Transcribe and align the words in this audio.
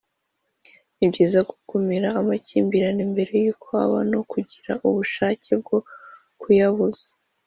Ni 0.97 1.05
byiza 1.11 1.39
gukumira 1.49 2.07
amakimbirane 2.21 3.01
mbere 3.13 3.33
yuko 3.45 3.67
aba 3.85 3.99
no 4.11 4.21
kugira 4.31 4.71
ubushake 4.87 5.49
bwo 5.61 5.79
kuyabuza 6.41 7.07